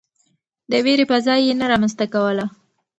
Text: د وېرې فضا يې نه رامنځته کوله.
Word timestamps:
د 0.69 0.71
وېرې 0.85 1.05
فضا 1.11 1.35
يې 1.45 1.53
نه 1.59 1.65
رامنځته 1.71 2.05
کوله. 2.13 2.45